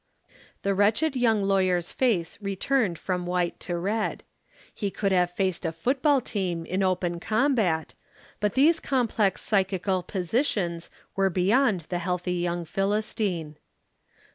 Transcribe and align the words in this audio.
The 0.63 0.73
wretched 0.73 1.15
young 1.15 1.43
lawyer's 1.43 1.91
face 1.91 2.35
returned 2.41 2.97
from 2.97 3.27
white 3.27 3.59
to 3.59 3.77
red. 3.77 4.23
He 4.73 4.89
could 4.89 5.11
have 5.11 5.29
faced 5.29 5.63
a 5.63 5.71
football 5.71 6.21
team 6.21 6.65
in 6.65 6.81
open 6.81 7.19
combat, 7.19 7.93
but 8.39 8.55
these 8.55 8.79
complex 8.79 9.43
psychical 9.43 10.01
positions 10.01 10.89
were 11.15 11.29
beyond 11.29 11.81
the 11.89 11.99
healthy 11.99 12.33
young 12.33 12.65
Philistine. 12.65 13.57